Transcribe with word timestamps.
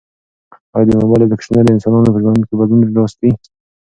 ایا 0.75 0.85
د 0.87 0.89
موبایل 1.01 1.21
اپلیکیشنونه 1.23 1.63
د 1.65 1.69
انسانانو 1.75 2.13
په 2.13 2.19
ژوند 2.23 2.41
کې 2.47 2.53
بدلون 2.59 2.81
راوستی؟ 2.97 3.31